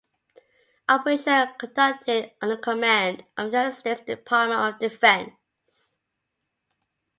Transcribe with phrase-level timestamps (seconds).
[0.89, 5.35] Operations are conducted under command of the United States Department of Defense.